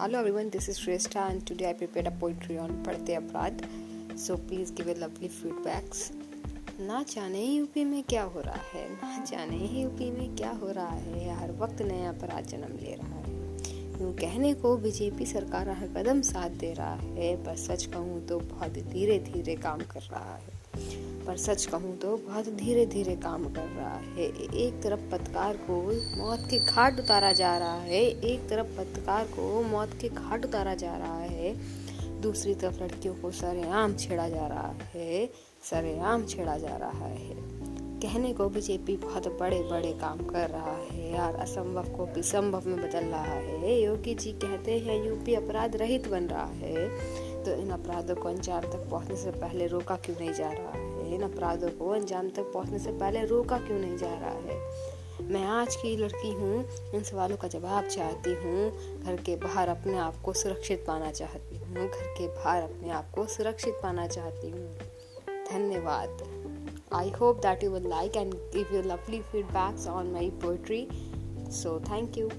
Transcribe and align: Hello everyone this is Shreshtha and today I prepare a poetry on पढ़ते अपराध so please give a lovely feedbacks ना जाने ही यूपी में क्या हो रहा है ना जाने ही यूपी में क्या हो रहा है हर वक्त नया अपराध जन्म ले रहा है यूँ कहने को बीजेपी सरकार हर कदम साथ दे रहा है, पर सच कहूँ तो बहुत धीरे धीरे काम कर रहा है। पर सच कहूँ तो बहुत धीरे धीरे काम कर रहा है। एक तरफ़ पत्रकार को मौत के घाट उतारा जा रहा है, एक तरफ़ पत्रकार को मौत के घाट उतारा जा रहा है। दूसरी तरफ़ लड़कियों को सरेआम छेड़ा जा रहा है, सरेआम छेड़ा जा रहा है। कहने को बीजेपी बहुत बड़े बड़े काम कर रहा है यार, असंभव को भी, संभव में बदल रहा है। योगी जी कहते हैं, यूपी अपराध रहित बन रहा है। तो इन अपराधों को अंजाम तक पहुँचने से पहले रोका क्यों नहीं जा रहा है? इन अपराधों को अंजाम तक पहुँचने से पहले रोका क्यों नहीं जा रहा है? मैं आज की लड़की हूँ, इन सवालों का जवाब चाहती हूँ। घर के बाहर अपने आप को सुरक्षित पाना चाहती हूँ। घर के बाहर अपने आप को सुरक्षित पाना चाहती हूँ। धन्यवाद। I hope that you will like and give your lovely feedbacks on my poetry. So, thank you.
Hello 0.00 0.18
everyone 0.18 0.48
this 0.50 0.68
is 0.68 0.76
Shreshtha 0.76 1.26
and 1.28 1.40
today 1.46 1.64
I 1.64 1.72
prepare 1.72 2.06
a 2.06 2.10
poetry 2.20 2.56
on 2.58 2.70
पढ़ते 2.84 3.14
अपराध 3.14 3.60
so 4.18 4.36
please 4.46 4.72
give 4.74 4.88
a 4.90 4.94
lovely 4.98 5.28
feedbacks 5.28 6.10
ना 6.80 7.02
जाने 7.08 7.38
ही 7.38 7.56
यूपी 7.56 7.84
में 7.84 8.02
क्या 8.10 8.22
हो 8.34 8.40
रहा 8.40 8.62
है 8.72 8.86
ना 8.92 9.24
जाने 9.30 9.56
ही 9.56 9.82
यूपी 9.82 10.10
में 10.10 10.34
क्या 10.36 10.50
हो 10.62 10.70
रहा 10.70 10.94
है 10.94 11.36
हर 11.40 11.52
वक्त 11.58 11.82
नया 11.82 12.08
अपराध 12.10 12.46
जन्म 12.46 12.76
ले 12.76 12.94
रहा 12.94 13.18
है 13.18 13.39
यूँ 14.00 14.12
कहने 14.12 14.52
को 14.54 14.76
बीजेपी 14.76 15.24
सरकार 15.26 15.68
हर 15.68 15.88
कदम 15.96 16.20
साथ 16.22 16.50
दे 16.50 16.72
रहा 16.74 16.94
है, 16.94 17.34
पर 17.44 17.56
सच 17.56 17.84
कहूँ 17.84 18.20
तो 18.26 18.38
बहुत 18.40 18.78
धीरे 18.92 19.18
धीरे 19.18 19.56
काम 19.56 19.80
कर 19.90 20.00
रहा 20.02 20.34
है। 20.36 20.58
पर 21.26 21.36
सच 21.36 21.64
कहूँ 21.66 21.96
तो 21.98 22.16
बहुत 22.18 22.48
धीरे 22.54 22.86
धीरे 22.86 23.16
काम 23.16 23.44
कर 23.44 23.66
रहा 23.68 23.96
है। 23.96 24.28
एक 24.58 24.80
तरफ़ 24.82 25.00
पत्रकार 25.12 25.56
को 25.68 25.82
मौत 26.18 26.46
के 26.50 26.58
घाट 26.58 27.00
उतारा 27.00 27.32
जा 27.32 27.56
रहा 27.58 27.80
है, 27.80 28.02
एक 28.02 28.48
तरफ़ 28.48 28.76
पत्रकार 28.78 29.24
को 29.26 29.62
मौत 29.62 29.98
के 30.00 30.08
घाट 30.08 30.44
उतारा 30.44 30.74
जा 30.74 30.96
रहा 30.96 31.20
है। 31.20 31.54
दूसरी 32.20 32.54
तरफ़ 32.54 32.82
लड़कियों 32.82 33.14
को 33.14 33.30
सरेआम 33.32 33.96
छेड़ा 33.96 34.28
जा 34.28 34.46
रहा 34.46 34.74
है, 34.94 35.26
सरेआम 35.70 36.26
छेड़ा 36.26 36.56
जा 36.58 36.76
रहा 36.76 37.06
है। 37.06 37.59
कहने 38.02 38.32
को 38.32 38.48
बीजेपी 38.48 38.96
बहुत 38.96 39.28
बड़े 39.40 39.62
बड़े 39.62 39.92
काम 39.92 40.18
कर 40.18 40.50
रहा 40.50 40.76
है 40.76 41.12
यार, 41.12 41.34
असंभव 41.34 41.88
को 41.96 42.06
भी, 42.06 42.22
संभव 42.22 42.62
में 42.66 42.76
बदल 42.76 43.04
रहा 43.04 43.22
है। 43.22 43.80
योगी 43.80 44.14
जी 44.14 44.32
कहते 44.32 44.78
हैं, 44.78 45.06
यूपी 45.06 45.34
अपराध 45.34 45.76
रहित 45.76 46.08
बन 46.08 46.24
रहा 46.24 46.46
है। 46.46 46.88
तो 47.44 47.50
इन 47.50 47.70
अपराधों 47.70 48.14
को 48.14 48.28
अंजाम 48.28 48.60
तक 48.60 48.88
पहुँचने 48.90 49.16
से 49.16 49.30
पहले 49.30 49.66
रोका 49.66 49.96
क्यों 49.96 50.16
नहीं 50.16 50.32
जा 50.32 50.52
रहा 50.52 50.70
है? 50.70 51.14
इन 51.14 51.22
अपराधों 51.22 51.68
को 51.68 51.88
अंजाम 51.88 52.30
तक 52.30 52.42
पहुँचने 52.42 52.78
से 52.78 52.92
पहले 52.92 53.24
रोका 53.24 53.58
क्यों 53.58 53.78
नहीं 53.78 53.96
जा 53.96 54.14
रहा 54.14 54.30
है? 54.30 54.70
मैं 55.22 55.44
आज 55.44 55.76
की 55.76 55.96
लड़की 55.96 56.32
हूँ, 56.32 56.64
इन 56.94 57.02
सवालों 57.02 57.36
का 57.36 57.48
जवाब 57.48 57.84
चाहती 57.84 58.34
हूँ। 58.34 58.72
घर 59.02 59.16
के 59.16 59.36
बाहर 59.36 59.68
अपने 59.68 59.98
आप 59.98 60.20
को 60.20 60.32
सुरक्षित 60.32 60.84
पाना 60.86 61.10
चाहती 61.12 61.58
हूँ। 61.58 61.74
घर 61.74 62.14
के 62.18 62.28
बाहर 62.28 62.62
अपने 62.62 62.90
आप 62.90 63.10
को 63.10 63.26
सुरक्षित 63.26 63.74
पाना 63.82 64.06
चाहती 64.06 64.50
हूँ। 64.50 64.76
धन्यवाद। 65.52 66.29
I 66.92 67.08
hope 67.08 67.40
that 67.42 67.62
you 67.62 67.70
will 67.70 67.88
like 67.88 68.16
and 68.16 68.34
give 68.52 68.70
your 68.70 68.82
lovely 68.82 69.22
feedbacks 69.32 69.86
on 69.88 70.12
my 70.12 70.30
poetry. 70.40 70.88
So, 71.48 71.78
thank 71.78 72.16
you. 72.16 72.30